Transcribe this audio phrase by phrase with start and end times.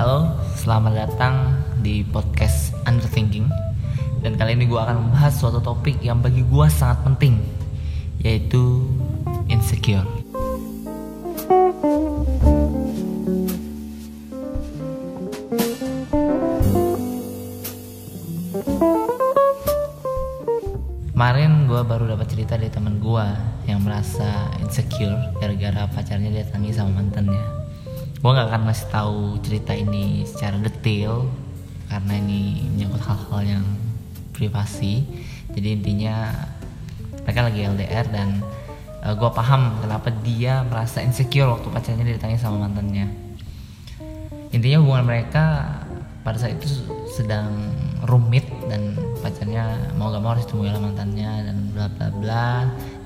[0.00, 3.44] Halo, selamat datang di podcast Underthinking
[4.24, 7.36] Dan kali ini gue akan membahas suatu topik yang bagi gue sangat penting
[8.24, 8.88] Yaitu
[9.52, 10.08] insecure
[21.12, 23.26] Kemarin gue baru dapat cerita dari teman gue
[23.68, 27.59] yang merasa insecure gara-gara pacarnya didatangi sama mantannya.
[28.20, 31.24] Gue nggak akan ngasih tahu cerita ini secara detail
[31.88, 33.66] karena ini menyangkut hal-hal yang
[34.36, 35.08] privasi.
[35.56, 36.28] Jadi intinya
[37.24, 38.44] mereka lagi LDR dan
[39.00, 43.08] uh, gue paham kenapa dia merasa insecure waktu pacarnya didatangi sama mantannya.
[44.52, 45.80] Intinya hubungan mereka
[46.20, 46.68] pada saat itu
[47.08, 47.72] sedang
[48.04, 52.48] rumit dan pacarnya mau gak mau harus ditemui oleh mantannya dan bla bla bla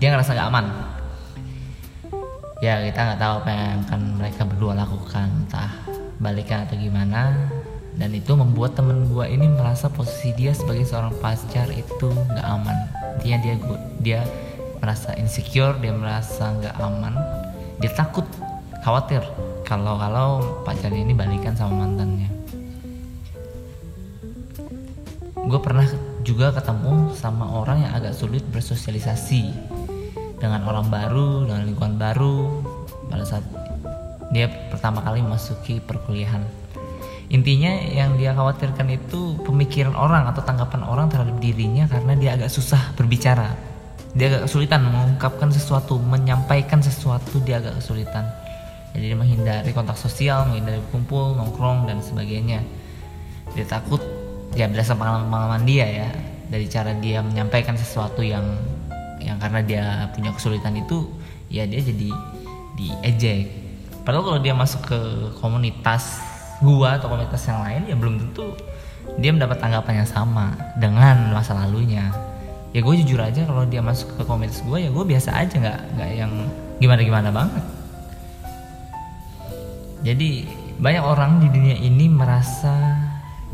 [0.02, 0.93] dia ngerasa gak aman
[2.64, 5.73] ya kita nggak tahu apa yang akan mereka berdua lakukan entah
[6.16, 7.37] balikan atau gimana.
[7.95, 12.74] Dan itu membuat temen gue ini merasa posisi dia sebagai seorang pacar itu nggak aman.
[13.20, 14.20] Intinya dia gua, dia
[14.80, 17.15] merasa insecure dia merasa nggak aman.
[17.79, 18.24] Dia takut
[18.80, 19.23] khawatir
[19.62, 20.29] kalau kalau
[20.65, 22.32] pacarnya ini balikan sama mantannya.
[25.45, 25.85] Gue pernah
[26.24, 29.52] juga ketemu sama orang yang agak sulit bersosialisasi
[30.38, 32.37] dengan orang baru dengan lingkungan baru.
[33.10, 33.45] Pada saat
[34.35, 36.43] dia pertama kali memasuki perkuliahan.
[37.32, 42.52] Intinya yang dia khawatirkan itu pemikiran orang atau tanggapan orang terhadap dirinya karena dia agak
[42.52, 43.54] susah berbicara.
[44.15, 48.29] Dia agak kesulitan mengungkapkan sesuatu menyampaikan sesuatu dia agak kesulitan.
[48.95, 52.63] Jadi dia menghindari kontak sosial menghindari kumpul nongkrong dan sebagainya.
[53.59, 53.98] Dia takut
[54.54, 56.09] ya berdasarkan pengalaman-pengalaman dia ya
[56.46, 58.45] dari cara dia menyampaikan sesuatu yang
[59.20, 59.84] yang karena dia
[60.15, 61.10] punya kesulitan itu
[61.52, 62.10] ya dia jadi
[62.74, 63.45] diejek.
[64.03, 65.00] Padahal kalau dia masuk ke
[65.41, 66.20] komunitas
[66.60, 68.54] gua atau komunitas yang lain ya belum tentu
[69.20, 72.10] dia mendapat tanggapan yang sama dengan masa lalunya.
[72.75, 75.81] Ya gue jujur aja kalau dia masuk ke komunitas gua ya gue biasa aja nggak
[75.94, 76.32] nggak yang
[76.82, 77.64] gimana gimana banget.
[80.04, 80.44] Jadi
[80.76, 82.98] banyak orang di dunia ini merasa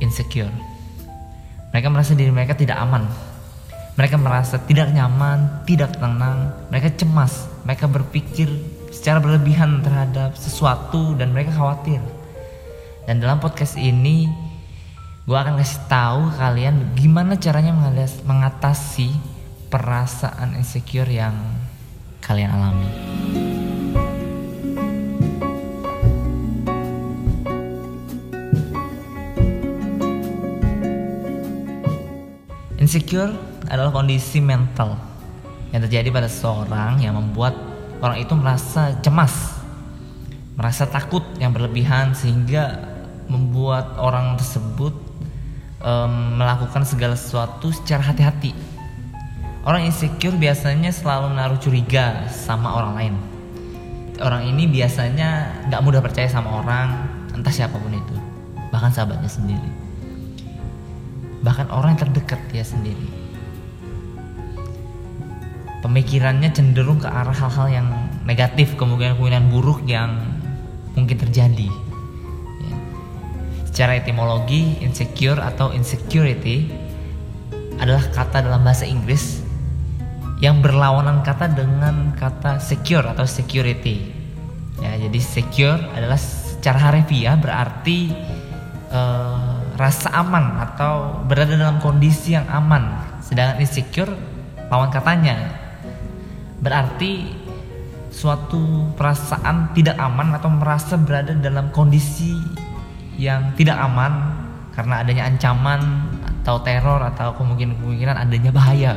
[0.00, 0.50] insecure.
[1.70, 3.06] Mereka merasa diri mereka tidak aman.
[4.00, 8.48] Mereka merasa tidak nyaman, tidak tenang, mereka cemas, mereka berpikir
[8.88, 12.00] secara berlebihan terhadap sesuatu dan mereka khawatir.
[13.04, 14.24] Dan dalam podcast ini
[15.28, 17.76] gue akan kasih tahu kalian gimana caranya
[18.24, 19.12] mengatasi
[19.68, 21.36] perasaan insecure yang
[22.24, 22.88] kalian alami.
[32.80, 34.98] Insecure adalah kondisi mental
[35.70, 37.54] yang terjadi pada seseorang yang membuat
[38.02, 39.54] orang itu merasa cemas,
[40.58, 42.90] merasa takut yang berlebihan sehingga
[43.30, 44.90] membuat orang tersebut
[45.80, 48.50] um, melakukan segala sesuatu secara hati-hati.
[49.62, 53.14] Orang insecure biasanya selalu menaruh curiga sama orang lain.
[54.18, 58.16] Orang ini biasanya nggak mudah percaya sama orang, entah siapa pun itu,
[58.68, 59.90] bahkan sahabatnya sendiri
[61.40, 63.19] bahkan orang yang terdekat dia sendiri.
[65.80, 67.88] Pemikirannya cenderung ke arah hal-hal yang
[68.28, 70.12] negatif, kemungkinan-kemungkinan buruk yang
[70.92, 71.72] mungkin terjadi.
[72.68, 72.76] Ya.
[73.64, 76.68] Secara etimologi, insecure atau insecurity
[77.80, 79.40] adalah kata dalam bahasa Inggris
[80.44, 84.12] yang berlawanan kata dengan kata secure atau security.
[84.80, 88.12] Ya, jadi secure adalah secara harfiah berarti
[88.92, 93.00] uh, rasa aman atau berada dalam kondisi yang aman.
[93.24, 94.12] Sedangkan insecure
[94.68, 95.36] lawan katanya
[96.60, 97.28] berarti
[98.12, 102.36] suatu perasaan tidak aman atau merasa berada dalam kondisi
[103.16, 104.32] yang tidak aman
[104.74, 105.80] karena adanya ancaman
[106.40, 108.92] atau teror atau kemungkinan-kemungkinan adanya bahaya.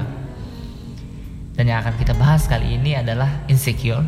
[1.54, 4.02] Dan yang akan kita bahas kali ini adalah insecure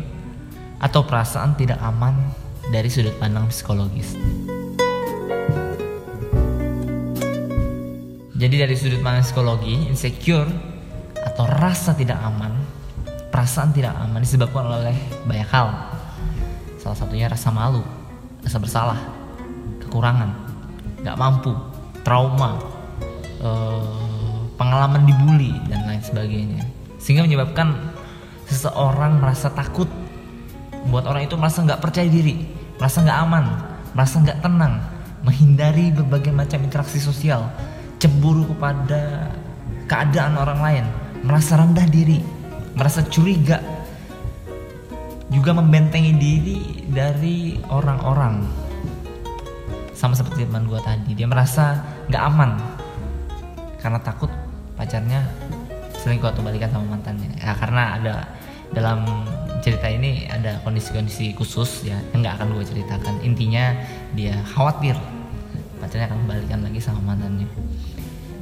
[0.82, 2.16] atau perasaan tidak aman
[2.74, 4.18] dari sudut pandang psikologis.
[8.36, 10.48] Jadi dari sudut pandang psikologi, insecure
[11.16, 12.55] atau rasa tidak aman,
[13.36, 14.96] perasaan tidak aman disebabkan oleh
[15.28, 15.68] banyak hal.
[16.80, 17.84] Salah satunya rasa malu,
[18.40, 18.96] rasa bersalah,
[19.84, 20.32] kekurangan,
[21.04, 21.52] gak mampu,
[22.00, 22.56] trauma,
[23.44, 26.64] eh, pengalaman dibully dan lain sebagainya.
[26.96, 27.76] Sehingga menyebabkan
[28.48, 29.92] seseorang merasa takut,
[30.88, 32.40] membuat orang itu merasa nggak percaya diri,
[32.80, 33.44] merasa nggak aman,
[33.92, 34.80] merasa nggak tenang,
[35.28, 37.52] menghindari berbagai macam interaksi sosial,
[38.00, 39.28] cemburu kepada
[39.84, 40.84] keadaan orang lain,
[41.20, 42.24] merasa rendah diri,
[42.76, 43.58] merasa curiga,
[45.32, 48.68] juga membentengi diri dari orang-orang.
[49.96, 51.80] sama seperti teman gue tadi dia merasa
[52.12, 52.60] nggak aman
[53.80, 54.28] karena takut
[54.76, 55.24] pacarnya
[56.04, 57.32] selingkuh atau balikan sama mantannya.
[57.40, 58.14] Ya karena ada
[58.76, 59.08] dalam
[59.64, 63.24] cerita ini ada kondisi-kondisi khusus ya yang nggak akan gue ceritakan.
[63.24, 63.72] Intinya
[64.12, 65.00] dia khawatir
[65.80, 67.48] pacarnya akan balikan lagi sama mantannya.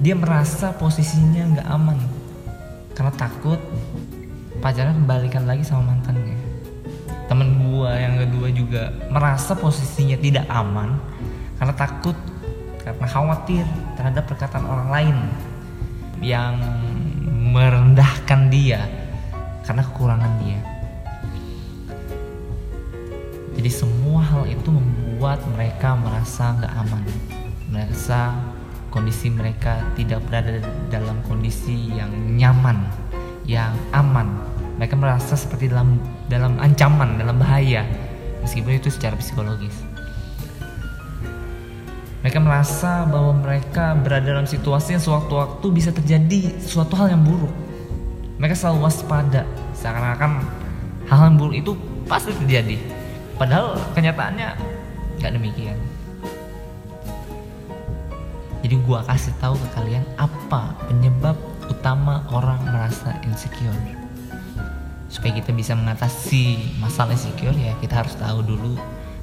[0.02, 1.98] Dia merasa posisinya nggak aman
[2.98, 3.62] karena takut
[4.64, 6.40] pacarnya kembalikan lagi sama mantannya
[7.28, 8.82] temen gua yang kedua juga
[9.12, 10.96] merasa posisinya tidak aman
[11.60, 12.16] karena takut
[12.80, 13.64] karena khawatir
[13.96, 15.16] terhadap perkataan orang lain
[16.20, 16.56] yang
[17.52, 18.84] merendahkan dia
[19.64, 20.60] karena kekurangan dia.
[23.54, 27.04] Jadi semua hal itu membuat mereka merasa nggak aman
[27.72, 28.36] merasa
[28.92, 30.60] kondisi mereka tidak berada
[30.92, 32.84] dalam kondisi yang nyaman
[33.48, 37.86] yang aman mereka merasa seperti dalam dalam ancaman dalam bahaya
[38.42, 39.94] meskipun itu secara psikologis
[42.24, 47.52] mereka merasa bahwa mereka berada dalam situasi yang sewaktu-waktu bisa terjadi suatu hal yang buruk.
[48.40, 49.44] Mereka selalu waspada,
[49.76, 50.40] seakan-akan
[51.04, 51.76] hal yang buruk itu
[52.08, 52.80] pasti terjadi.
[53.36, 54.56] Padahal kenyataannya
[55.20, 55.76] nggak demikian.
[58.64, 61.36] Jadi gua kasih tahu ke kalian apa penyebab
[61.68, 64.03] utama orang merasa insecure.
[65.14, 68.74] Supaya kita bisa mengatasi masalah insecure ya kita harus tahu dulu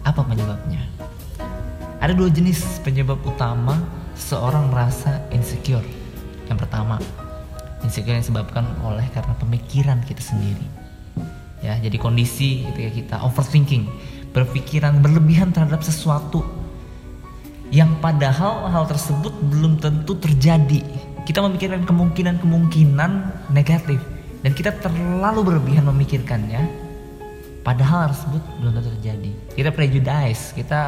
[0.08, 0.80] apa penyebabnya.
[2.00, 3.76] Ada dua jenis penyebab utama
[4.16, 5.84] seorang merasa insecure.
[6.48, 6.96] Yang pertama,
[7.84, 10.64] insecure yang disebabkan oleh karena pemikiran kita sendiri.
[11.60, 13.86] Ya, jadi kondisi ketika kita overthinking,
[14.32, 16.42] berpikiran berlebihan terhadap sesuatu
[17.70, 20.82] yang padahal hal tersebut belum tentu terjadi.
[21.28, 23.12] Kita memikirkan kemungkinan-kemungkinan
[23.54, 24.02] negatif
[24.42, 26.66] dan kita terlalu berlebihan memikirkannya
[27.62, 29.32] padahal hal tersebut belum terjadi.
[29.54, 30.82] Kita prejudice, kita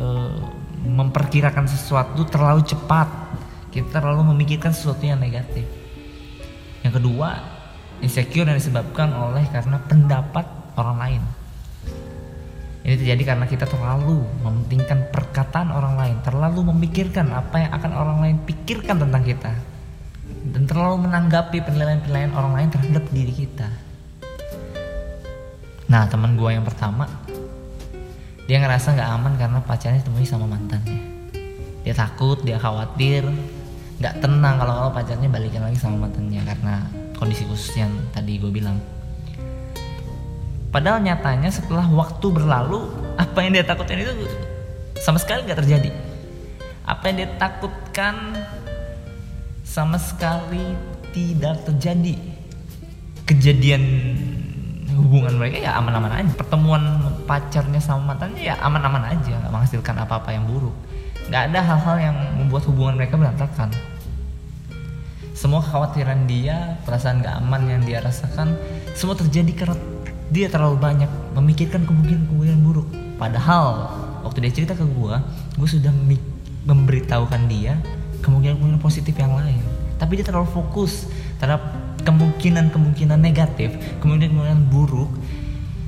[0.00, 0.40] uh,
[0.80, 3.08] memperkirakan sesuatu terlalu cepat.
[3.68, 5.62] Kita terlalu memikirkan sesuatu yang negatif.
[6.80, 7.28] Yang kedua
[8.00, 10.46] insecure yang disebabkan oleh karena pendapat
[10.80, 11.22] orang lain.
[12.80, 18.18] Ini terjadi karena kita terlalu mementingkan perkataan orang lain terlalu memikirkan apa yang akan orang
[18.24, 19.52] lain pikirkan tentang kita
[20.40, 23.68] dan terlalu menanggapi penilaian-penilaian orang lain terhadap diri kita.
[25.90, 27.04] Nah teman gue yang pertama
[28.48, 31.02] dia ngerasa nggak aman karena pacarnya temui sama mantannya.
[31.84, 33.26] Dia takut dia khawatir
[34.00, 36.74] nggak tenang kalau kalau pacarnya balikan lagi sama mantannya karena
[37.20, 38.80] kondisi khusus yang tadi gue bilang.
[40.70, 42.88] Padahal nyatanya setelah waktu berlalu
[43.18, 44.14] apa yang dia takutkan itu
[45.04, 45.90] sama sekali nggak terjadi.
[46.86, 48.34] Apa yang dia takutkan
[49.70, 50.74] sama sekali
[51.14, 52.18] tidak terjadi.
[53.22, 53.82] Kejadian
[54.98, 56.32] hubungan mereka ya aman-aman aja.
[56.34, 56.82] Pertemuan
[57.30, 59.38] pacarnya sama mantannya ya aman-aman aja.
[59.38, 60.74] Gak menghasilkan apa-apa yang buruk.
[61.30, 63.70] Nggak ada hal-hal yang membuat hubungan mereka berantakan.
[65.38, 68.58] Semua kekhawatiran dia perasaan gak aman yang dia rasakan
[68.98, 69.78] semua terjadi karena
[70.34, 71.08] dia terlalu banyak
[71.38, 72.90] memikirkan kemungkinan-kemungkinan buruk.
[73.22, 73.94] Padahal
[74.26, 75.14] waktu dia cerita ke gue
[75.54, 75.94] gue sudah
[76.66, 77.78] memberitahukan dia
[78.20, 79.60] kemungkinan-kemungkinan positif yang lain
[80.00, 81.04] tapi dia terlalu fokus
[81.36, 81.60] terhadap
[82.08, 85.12] kemungkinan-kemungkinan negatif, kemungkinan-kemungkinan buruk,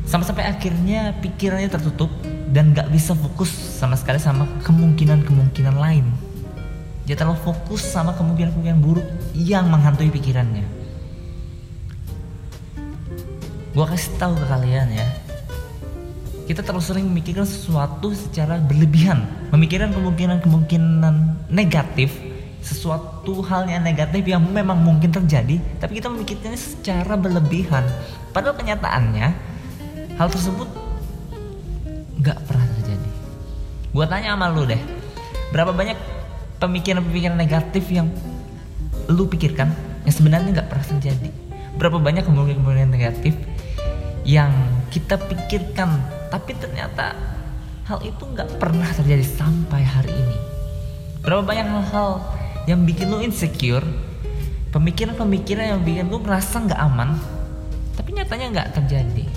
[0.04, 2.12] sampai-sampai akhirnya pikirannya tertutup
[2.52, 6.04] dan gak bisa fokus sama sekali sama kemungkinan-kemungkinan lain.
[7.08, 10.68] Dia terlalu fokus sama kemungkinan-kemungkinan buruk yang menghantui pikirannya.
[13.72, 15.08] Gua kasih tahu ke kalian ya,
[16.46, 19.22] kita terlalu sering memikirkan sesuatu secara berlebihan,
[19.54, 22.32] memikirkan kemungkinan-kemungkinan negatif
[22.62, 27.82] sesuatu hal yang negatif yang memang mungkin terjadi tapi kita memikirkannya secara berlebihan.
[28.30, 29.26] Padahal kenyataannya
[30.14, 30.70] hal tersebut
[32.22, 33.10] nggak pernah terjadi.
[33.90, 34.78] Gue tanya sama lu deh
[35.50, 35.98] berapa banyak
[36.62, 38.08] pemikiran-pemikiran negatif yang
[39.10, 39.74] lu pikirkan
[40.06, 41.30] yang sebenarnya nggak pernah terjadi?
[41.74, 43.34] Berapa banyak kemungkinan-kemungkinan negatif
[44.22, 44.54] yang
[44.94, 47.12] kita pikirkan tapi ternyata
[47.84, 50.38] hal itu nggak pernah terjadi sampai hari ini.
[51.20, 52.24] Berapa banyak hal-hal
[52.64, 53.84] yang bikin lu insecure
[54.72, 57.20] pemikiran-pemikiran yang bikin lu merasa nggak aman
[57.92, 59.28] tapi nyatanya nggak terjadi.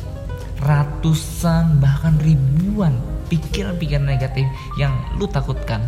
[0.63, 2.95] Ratusan bahkan ribuan
[3.27, 4.47] pikiran-pikiran negatif
[4.79, 5.83] yang lu takutkan.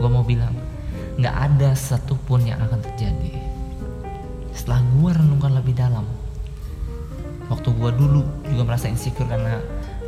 [0.00, 0.56] Gue mau bilang
[1.20, 3.36] nggak ada satupun yang akan terjadi.
[4.56, 6.08] Setelah gue renungkan lebih dalam
[7.52, 9.60] waktu gue dulu juga merasa insecure karena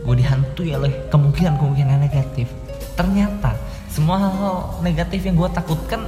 [0.04, 2.50] gue dihantui oleh kemungkinan-kemungkinan negatif.
[2.94, 3.54] Ternyata
[3.90, 6.06] semua hal-hal negatif yang gue takutkan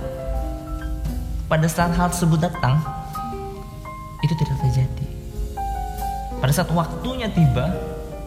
[1.50, 2.78] pada saat hal tersebut datang
[4.22, 5.06] itu tidak terjadi.
[6.38, 7.74] Pada saat waktunya tiba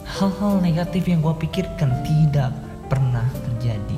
[0.06, 2.52] hal-hal negatif yang gue pikirkan tidak
[2.92, 3.98] pernah terjadi.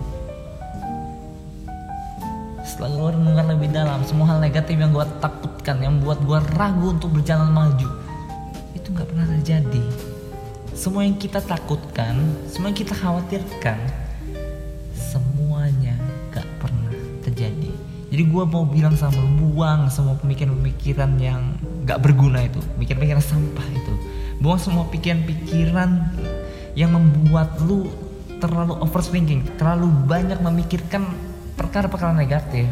[2.62, 6.94] Setelah gue renungkan lebih dalam semua hal negatif yang gue takutkan yang buat gue ragu
[6.94, 7.90] untuk berjalan maju
[8.78, 9.84] itu nggak pernah terjadi
[10.76, 12.20] semua yang kita takutkan
[12.52, 13.80] semua yang kita khawatirkan
[14.92, 15.96] semuanya
[16.36, 16.92] gak pernah
[17.24, 17.72] terjadi.
[18.12, 21.56] Jadi gue mau bilang sama lu buang semua pemikiran-pemikiran yang
[21.88, 23.94] gak berguna itu pikiran-pikiran sampah itu.
[24.44, 26.12] Buang semua pikiran-pikiran
[26.76, 27.88] yang membuat lu
[28.44, 31.08] terlalu overthinking terlalu banyak memikirkan
[31.56, 32.68] perkara-perkara negatif.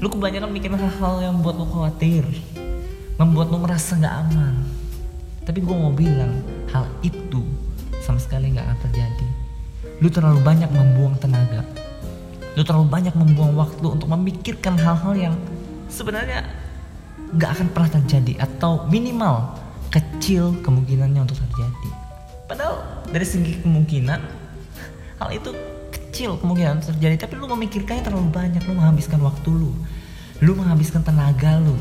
[0.00, 2.24] Lu kebanyakan mikirin hal-hal yang membuat lu khawatir
[3.20, 4.79] membuat lu merasa gak aman
[5.44, 7.42] tapi gue mau bilang hal itu
[8.04, 9.28] sama sekali gak akan terjadi.
[10.00, 11.64] Lu terlalu banyak membuang tenaga.
[12.56, 15.34] Lu terlalu banyak membuang waktu untuk memikirkan hal-hal yang
[15.88, 16.44] sebenarnya
[17.36, 19.54] gak akan pernah terjadi atau minimal
[19.90, 21.88] kecil kemungkinannya untuk terjadi.
[22.50, 24.20] Padahal dari segi kemungkinan
[25.22, 25.50] hal itu
[25.90, 27.26] kecil kemungkinan terjadi.
[27.26, 29.72] Tapi lu memikirkannya terlalu banyak lu menghabiskan waktu lu
[30.40, 31.76] lu menghabiskan tenaga lu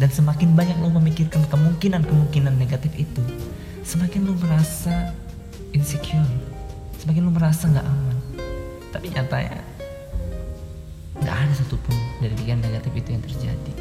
[0.00, 3.22] dan semakin banyak lu memikirkan kemungkinan-kemungkinan negatif itu
[3.82, 5.12] semakin lu merasa
[5.72, 6.52] insecure
[7.02, 8.18] semakin lu merasa nggak aman.
[8.94, 9.58] Tapi nyatanya
[11.18, 13.72] nggak ada satupun dari pikiran negatif itu yang terjadi.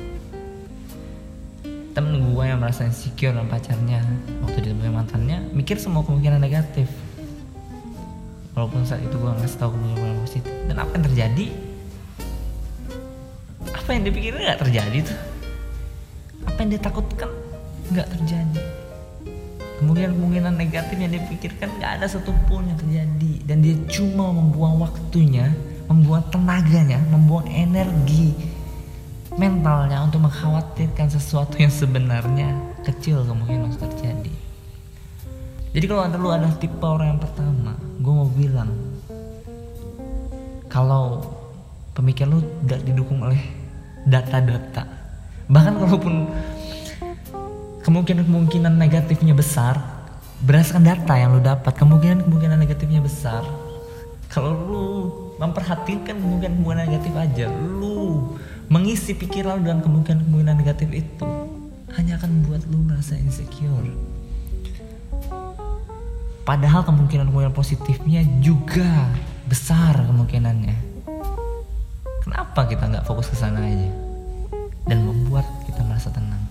[1.93, 4.01] Temen gue yang merasa insecure dengan pacarnya
[4.41, 6.89] waktu ditemui mantannya mikir semua kemungkinan negatif.
[8.57, 10.53] Walaupun saat itu gue ngasih tahu kemungkinan positif.
[10.65, 11.45] Dan apa yang terjadi?
[13.69, 15.19] Apa yang dipikirin nggak terjadi tuh
[16.61, 17.31] apa yang dia takutkan
[17.89, 18.63] nggak terjadi.
[19.81, 23.33] Kemungkinan-kemungkinan negatif yang dia pikirkan nggak ada satupun yang terjadi.
[23.49, 25.49] Dan dia cuma membuang waktunya
[25.89, 28.37] membuang tenaganya membuang energi
[29.41, 32.53] mentalnya untuk mengkhawatirkan sesuatu yang sebenarnya
[32.85, 34.33] kecil kemungkinan untuk terjadi.
[35.73, 38.69] Jadi kalau anda lu adalah tipe orang yang pertama gue mau bilang
[40.69, 41.25] kalau
[41.97, 43.41] pemikiran lu tidak didukung oleh
[44.05, 45.00] data-data
[45.51, 46.31] bahkan kalaupun
[47.83, 49.83] kemungkinan-kemungkinan negatifnya besar
[50.47, 53.43] berdasarkan data yang lu dapat kemungkinan-kemungkinan negatifnya besar
[54.31, 54.87] kalau lu
[55.43, 58.31] memperhatikan kemungkinan-kemungkinan negatif aja lu
[58.71, 61.27] mengisi pikiran lu dengan kemungkinan-kemungkinan negatif itu
[61.99, 63.91] hanya akan membuat lu merasa insecure
[66.41, 69.13] Padahal kemungkinan-kemungkinan positifnya juga
[69.45, 70.73] besar kemungkinannya.
[72.25, 74.00] Kenapa kita nggak fokus ke sana aja
[74.91, 76.43] dan membuat kita merasa tenang?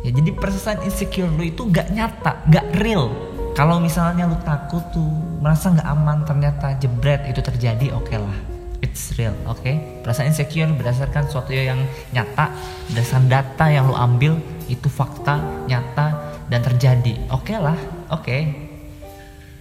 [0.00, 3.12] Ya jadi perasaan insecure lu itu nggak nyata, nggak real.
[3.52, 5.12] Kalau misalnya lu takut tuh
[5.44, 8.38] merasa nggak aman ternyata jebret itu terjadi, oke okay lah,
[8.80, 9.60] it's real, oke?
[9.60, 10.00] Okay?
[10.00, 11.84] Perasaan insecure berdasarkan sesuatu yang
[12.16, 12.56] nyata,
[12.88, 17.76] berdasarkan data yang lu ambil itu fakta nyata dan terjadi oke okay lah
[18.12, 18.40] oke okay.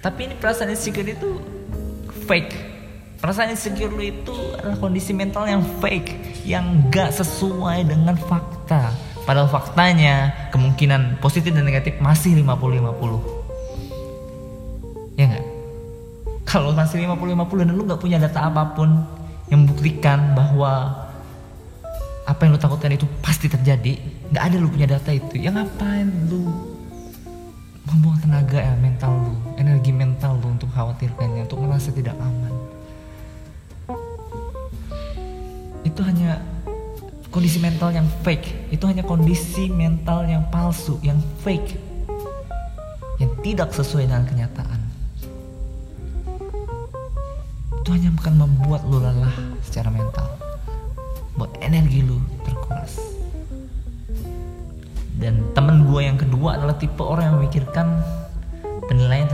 [0.04, 1.40] tapi ini perasaan insecure itu
[2.28, 2.67] fake
[3.18, 8.94] perasaan insecure lu itu adalah kondisi mental yang fake yang gak sesuai dengan fakta.
[9.28, 13.38] Padahal faktanya kemungkinan positif dan negatif masih 50-50
[15.20, 15.46] ya nggak?
[16.48, 19.04] Kalau masih 50-50 dan lu nggak punya data apa pun
[19.52, 21.04] yang membuktikan bahwa
[22.28, 24.00] apa yang lu takutkan itu pasti terjadi
[24.32, 26.44] nggak ada lu punya data itu ya ngapain lu
[27.88, 32.67] membuang tenaga ya mental lu energi mental lu untuk khawatirkannya untuk merasa tidak aman
[35.98, 36.38] itu hanya
[37.34, 38.70] kondisi mental yang fake.
[38.70, 41.74] Itu hanya kondisi mental yang palsu yang fake.
[43.18, 44.78] Yang tidak sesuai dengan kenyataan.
[47.82, 49.34] Itu hanya akan membuat lu lelah
[49.66, 50.38] secara mental.
[51.34, 53.02] Buat energi lu terkuras.
[55.18, 58.06] Dan temen gue yang kedua adalah tipe orang yang memikirkan
[58.86, 59.26] penilaian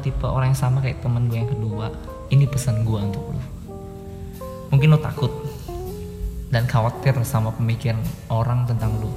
[0.00, 1.92] tipe orang yang sama kayak temen gue yang kedua
[2.32, 3.40] ini pesan gue untuk lo
[4.72, 5.30] mungkin lo takut
[6.50, 8.00] dan khawatir sama pemikiran
[8.32, 9.12] orang tentang lo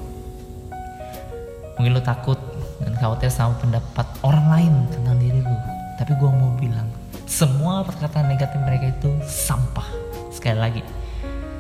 [1.80, 2.38] mungkin lo takut
[2.84, 5.58] dan khawatir sama pendapat orang lain tentang diri lo
[5.98, 6.88] tapi gue mau bilang
[7.26, 9.88] semua perkataan negatif mereka itu sampah
[10.30, 10.84] sekali lagi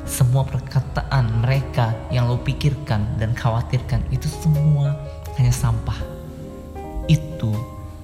[0.03, 4.93] semua perkataan mereka yang lo pikirkan dan khawatirkan itu semua
[5.39, 5.97] hanya sampah.
[7.09, 7.55] Itu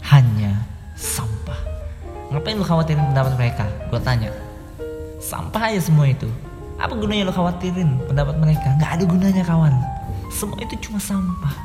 [0.10, 0.69] hanya.
[2.30, 3.66] Ngapain lo khawatirin pendapat mereka?
[3.90, 4.30] Gue tanya.
[5.20, 6.30] Sampah aja semua itu.
[6.78, 8.70] Apa gunanya lo khawatirin pendapat mereka?
[8.78, 9.74] Gak ada gunanya kawan.
[10.30, 11.56] Semua itu cuma sampah.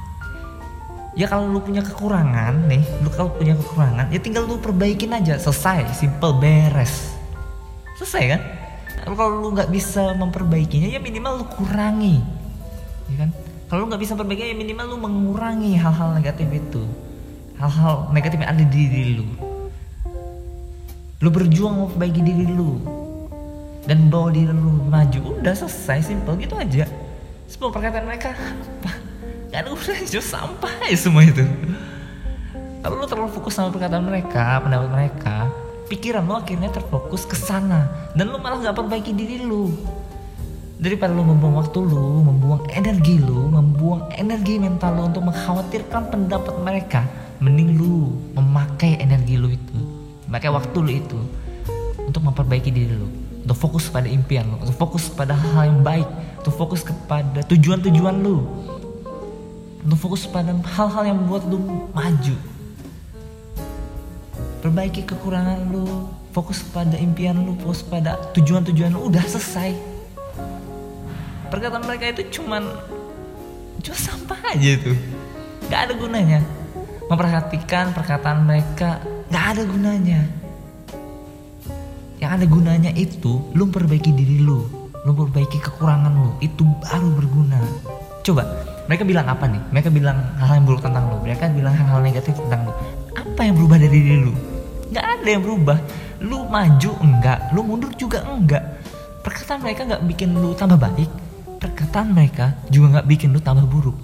[1.14, 5.38] Ya kalau lu punya kekurangan nih, lu kalau punya kekurangan, ya tinggal lu perbaikin aja,
[5.38, 7.14] selesai, simple, beres.
[7.94, 8.40] Selesai kan?
[9.12, 12.24] kalau lu nggak bisa memperbaikinya ya minimal lu kurangi
[13.12, 13.30] ya kan
[13.68, 16.82] kalau lu nggak bisa memperbaikinya ya minimal lu mengurangi hal-hal negatif itu
[17.60, 19.28] hal-hal negatif yang ada di diri lu
[21.22, 22.80] lu berjuang mau perbaiki diri lu.
[23.84, 26.88] Dan bawa diri lu maju udah selesai simple gitu aja.
[27.46, 28.92] Semua perkataan mereka apa?
[29.52, 31.44] Gak ada urusannya cuma sampah ya semua itu.
[32.82, 35.36] Kalau lu terlalu fokus sama perkataan mereka pendapat mereka
[35.86, 37.86] pikiran lu akhirnya terfokus ke sana.
[38.16, 39.70] Dan lu malah gak perbaiki diri lu.
[40.74, 46.54] Daripada lu membuang waktu lu, membuang energi lu, membuang energi mental lu untuk mengkhawatirkan pendapat
[46.60, 47.06] mereka,
[47.38, 49.78] mending lu memakai energi lu itu,
[50.34, 51.18] memakai waktu lu itu
[52.10, 53.06] untuk memperbaiki diri lu,
[53.46, 56.10] untuk fokus pada impian lu, untuk fokus pada hal yang baik,
[56.42, 58.42] untuk fokus kepada tujuan-tujuan lu,
[59.86, 61.62] untuk fokus pada hal-hal yang membuat lu
[61.94, 62.34] maju.
[64.58, 69.70] Perbaiki kekurangan lu, fokus pada impian lu, fokus pada tujuan-tujuan lu, udah selesai.
[71.46, 72.74] Perkataan mereka itu cuman
[73.86, 74.98] cuma sampah aja tuh
[75.68, 76.40] nggak ada gunanya
[77.06, 80.20] memperhatikan perkataan mereka nggak ada gunanya.
[82.22, 84.62] Yang ada gunanya itu lu perbaiki diri lu.
[85.02, 86.38] Lu perbaiki kekurangan lu.
[86.38, 87.58] Itu baru berguna.
[88.22, 88.46] Coba
[88.86, 89.58] mereka bilang apa nih?
[89.74, 91.18] Mereka bilang hal-hal yang buruk tentang lu.
[91.18, 92.72] Mereka bilang hal-hal negatif tentang lu.
[93.18, 94.30] Apa yang berubah dari diri lu?
[94.94, 95.78] Nggak ada yang berubah.
[96.22, 98.62] Lu maju enggak lu mundur juga enggak.
[99.26, 101.10] Perkataan mereka nggak bikin lu tambah baik.
[101.58, 103.98] Perkataan mereka juga nggak bikin lu tambah buruk.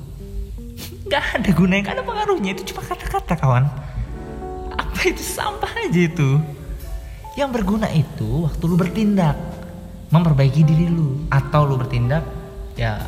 [1.06, 2.50] Nggak ada gunanya nggak ada pengaruhnya.
[2.58, 3.89] Itu cuma kata-kata kawan
[5.00, 6.36] apa itu sampah aja itu?
[7.32, 9.32] Yang berguna itu waktu lu bertindak
[10.12, 11.24] memperbaiki diri lu.
[11.32, 12.20] Atau lu bertindak
[12.76, 13.00] ya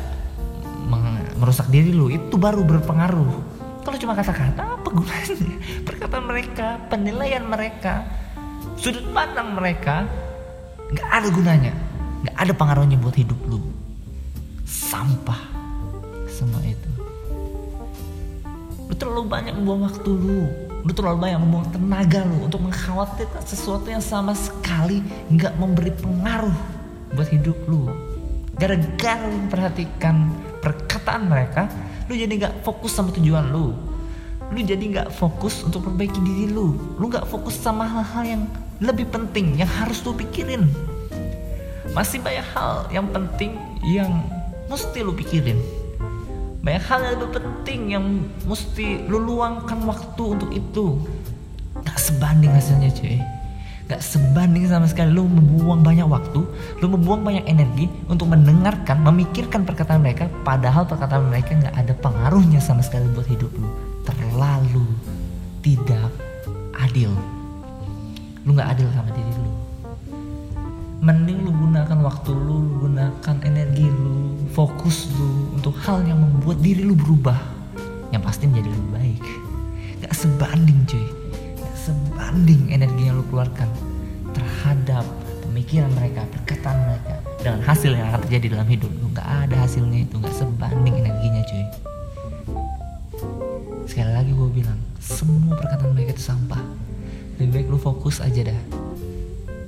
[1.37, 3.33] merusak diri lu itu baru berpengaruh.
[3.85, 5.37] Kalau cuma kata-kata apa gunanya?
[5.93, 8.09] Perkataan mereka penilaian mereka
[8.73, 10.09] sudut pandang mereka
[10.97, 11.73] nggak ada gunanya.
[12.25, 13.61] Nggak ada pengaruhnya buat hidup lu.
[14.65, 15.45] Sampah
[16.25, 16.89] semua itu.
[18.89, 23.87] Lu terlalu banyak membuang waktu lu lu terlalu banyak membuang tenaga lu untuk mengkhawatirkan sesuatu
[23.87, 24.99] yang sama sekali
[25.31, 26.55] nggak memberi pengaruh
[27.15, 27.87] buat hidup lu.
[28.59, 30.27] Gara-gara lu memperhatikan
[30.59, 31.71] perkataan mereka
[32.11, 33.71] lu jadi nggak fokus sama tujuan lu.
[34.51, 36.75] Lu jadi nggak fokus untuk perbaiki diri lu.
[36.99, 38.43] Lu nggak fokus sama hal-hal yang
[38.83, 40.67] lebih penting yang harus lu pikirin.
[41.95, 43.55] Masih banyak hal yang penting
[43.87, 44.11] yang
[44.67, 45.82] mesti lu pikirin
[46.63, 48.05] banyak hal yang lebih penting yang
[48.47, 50.95] mesti lu luangkan waktu untuk itu.
[51.83, 53.19] Gak sebanding hasilnya cuy.
[53.91, 55.11] Gak sebanding sama sekali.
[55.11, 56.39] Lu membuang banyak waktu
[56.79, 62.63] lu membuang banyak energi untuk mendengarkan memikirkan perkataan mereka padahal perkataan mereka gak ada pengaruhnya
[62.63, 63.67] sama sekali buat hidup lu.
[64.07, 64.87] Terlalu
[65.59, 66.07] tidak
[66.79, 67.11] adil.
[68.47, 69.32] Lu gak adil sama diri
[71.03, 76.87] mending lu gunakan waktu lu, gunakan energi lu, fokus lu untuk hal yang membuat diri
[76.87, 77.35] lu berubah.
[78.15, 79.23] Yang pasti menjadi lebih baik.
[79.99, 81.03] Gak sebanding cuy.
[81.59, 83.67] Gak sebanding energi yang lu keluarkan
[84.31, 85.03] terhadap
[85.43, 87.13] pemikiran mereka, perkataan mereka
[87.43, 89.11] dengan hasil yang akan terjadi dalam hidup lu.
[89.11, 91.65] Gak ada hasilnya itu gak sebanding energinya cuy.
[93.91, 96.63] Sekali lagi gue bilang semua perkataan mereka itu sampah.
[97.43, 98.59] Lebih baik lu fokus aja dah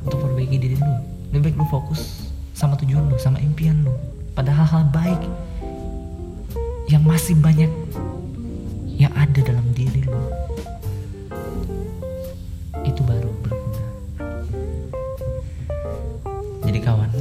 [0.06, 3.94] untuk perbaiki diri lu lebih baik lu fokus sama tujuan lu sama impian lu.
[4.36, 5.22] Pada hal-hal baik
[6.92, 7.72] yang masih banyak
[8.96, 10.22] yang ada dalam diri lu
[12.86, 13.86] itu baru berguna.
[16.66, 17.12] Jadi kawan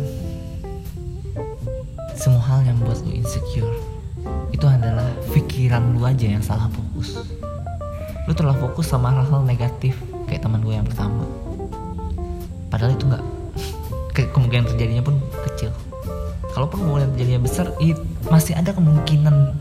[2.14, 3.74] semua hal yang buat lu insecure
[4.54, 7.20] itu adalah pikiran lu aja yang salah fokus.
[8.24, 9.98] Lu terlalu fokus sama hal-hal negatif
[10.30, 11.26] kayak teman gue yang pertama.
[12.72, 13.24] Padahal itu nggak
[14.14, 15.18] ke kemungkinan terjadinya pun
[15.50, 15.74] kecil.
[16.54, 17.98] Kalaupun kemungkinan terjadinya besar it,
[18.30, 19.58] masih ada kemungkinan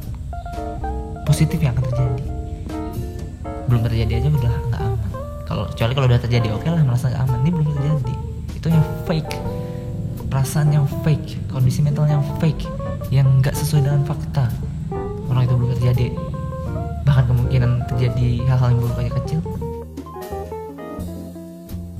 [1.26, 2.24] positif yang akan terjadi.
[3.66, 5.10] Belum terjadi aja udah nggak aman.
[5.50, 7.38] Kalau kecuali kalau udah terjadi oke okay lah merasa nggak aman.
[7.42, 8.16] Ini belum terjadi.
[8.54, 9.34] Itu yang fake.
[10.30, 12.70] Perasaan yang fake kondisi mental yang fake
[13.10, 14.54] yang nggak sesuai dengan fakta.
[15.34, 16.13] Orang itu belum terjadi.
[17.10, 19.42] Bahkan kemungkinan terjadi hal-hal yang buruk kayak kecil.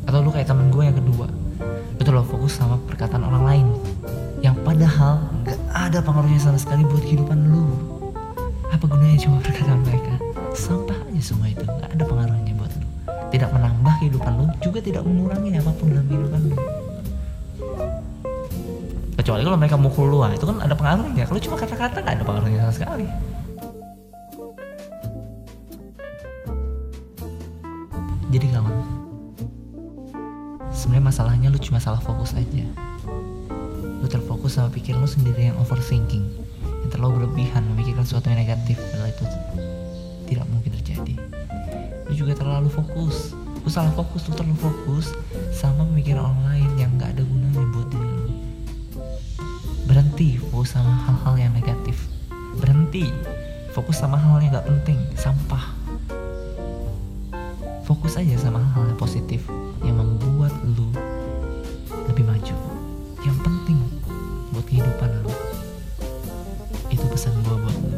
[0.06, 1.43] Atau lu kayak temen gue yang kedua
[2.14, 3.68] lo fokus sama perkataan orang lain.
[4.46, 7.66] Yang padahal nggak ada pengaruhnya sama sekali buat kehidupan lu.
[8.70, 10.14] Apa gunanya cuma perkataan mereka?
[10.54, 12.88] Sampah aja semua itu nggak ada pengaruhnya buat lu.
[13.34, 16.58] Tidak menambah kehidupan lu juga tidak mengurangi apa pun dalam kehidupan lu.
[19.18, 21.26] Kecuali kalau mereka mukul lu itu kan ada pengaruhnya.
[21.26, 23.33] Kalau cuma kata-kata nggak ada pengaruhnya sama sekali
[31.74, 32.70] cuma salah fokus aja.
[33.98, 36.22] Lu terfokus sama pikiran lu sendiri yang overthinking.
[36.86, 39.26] Yang terlalu berlebihan memikirkan sesuatu yang negatif padahal itu
[40.30, 41.18] tidak mungkin terjadi.
[42.14, 43.34] Juga terlalu fokus.
[43.34, 45.18] Lu salah fokus lu terlalu fokus
[45.50, 48.34] sama pemikiran orang lain yang nggak ada gunanya buat diri lu.
[49.90, 51.98] Berhenti fokus sama hal-hal yang negatif.
[52.62, 53.10] Berhenti
[53.74, 55.02] fokus sama hal yang nggak penting.
[55.18, 55.74] Sampah.
[57.82, 59.42] Fokus aja sama hal-hal yang positif
[59.82, 59.98] yang
[67.14, 67.93] 不生活不。